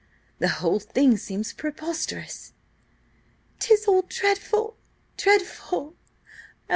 The 0.39 0.47
whole 0.47 0.79
thing 0.79 1.15
seems 1.15 1.53
preposterous!" 1.53 2.53
"'Tis 3.59 3.85
all 3.87 4.01
dreadful!–dreadful! 4.09 5.95